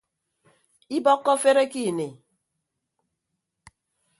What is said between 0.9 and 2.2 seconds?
Ibọkkọ afere ke ini.